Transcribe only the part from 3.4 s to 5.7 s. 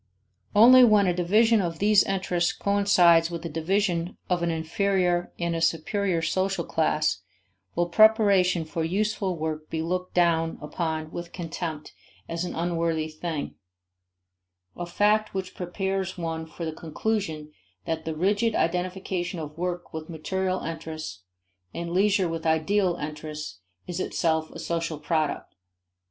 a division of an inferior and a